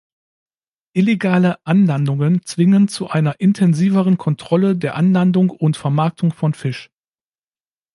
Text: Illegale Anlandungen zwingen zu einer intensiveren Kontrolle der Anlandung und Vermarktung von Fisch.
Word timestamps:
Illegale 0.93 1.63
Anlandungen 1.63 2.43
zwingen 2.43 2.87
zu 2.87 3.09
einer 3.11 3.39
intensiveren 3.39 4.17
Kontrolle 4.17 4.75
der 4.75 4.95
Anlandung 4.95 5.51
und 5.51 5.77
Vermarktung 5.77 6.33
von 6.33 6.55
Fisch. 6.55 6.89